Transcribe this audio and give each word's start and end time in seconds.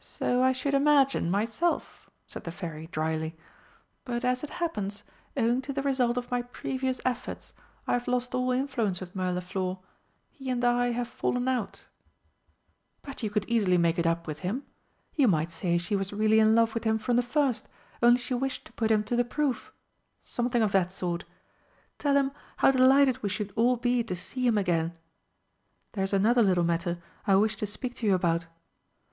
"So 0.00 0.42
I 0.42 0.50
should 0.50 0.74
imagine, 0.74 1.30
myself," 1.30 2.10
said 2.26 2.42
the 2.42 2.50
Fairy 2.50 2.88
drily. 2.88 3.36
"But, 4.04 4.24
as 4.24 4.42
it 4.42 4.50
happens, 4.50 5.04
owing 5.36 5.62
to 5.62 5.72
the 5.72 5.80
result 5.80 6.16
of 6.16 6.28
my 6.28 6.42
previous 6.42 7.00
efforts, 7.04 7.52
I 7.86 7.92
have 7.92 8.08
lost 8.08 8.34
all 8.34 8.50
influence 8.50 8.98
with 9.00 9.14
Mirliflor. 9.14 9.78
He 10.28 10.50
and 10.50 10.64
I 10.64 10.90
have 10.90 11.06
fallen 11.06 11.46
out." 11.46 11.84
"But 13.02 13.22
you 13.22 13.30
could 13.30 13.44
easily 13.48 13.78
make 13.78 13.96
it 13.96 14.08
up 14.08 14.26
with 14.26 14.40
him. 14.40 14.64
You 15.14 15.28
might 15.28 15.52
say 15.52 15.78
she 15.78 15.94
was 15.94 16.12
really 16.12 16.40
in 16.40 16.56
love 16.56 16.74
with 16.74 16.82
him 16.82 16.98
from 16.98 17.14
the 17.14 17.22
first, 17.22 17.68
only 18.02 18.18
she 18.18 18.34
wished 18.34 18.64
to 18.64 18.72
put 18.72 18.90
him 18.90 19.04
to 19.04 19.14
the 19.14 19.24
proof 19.24 19.72
something 20.24 20.62
of 20.62 20.72
that 20.72 20.90
sort. 20.92 21.22
Tell 21.96 22.16
him 22.16 22.32
how 22.56 22.72
delighted 22.72 23.22
we 23.22 23.28
should 23.28 23.52
all 23.54 23.76
be 23.76 24.02
to 24.02 24.16
see 24.16 24.44
him 24.48 24.58
again. 24.58 24.98
There's 25.92 26.12
another 26.12 26.42
little 26.42 26.64
matter 26.64 26.98
I 27.24 27.36
wished 27.36 27.60
to 27.60 27.68
speak 27.68 27.94
to 27.98 28.06
you 28.08 28.14
about. 28.16 28.46